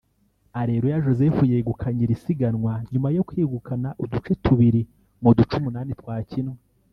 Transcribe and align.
Areruya 0.59 1.03
Joseph 1.05 1.39
yegukanye 1.51 2.01
iri 2.03 2.15
sigamwa 2.23 2.73
nyuma 2.91 3.07
yo 3.15 3.25
kwegukana 3.27 3.89
uduce 4.03 4.31
tubiri 4.43 4.81
mu 5.21 5.29
duce 5.37 5.53
umunani 5.59 5.93
twakinwe 6.01 6.57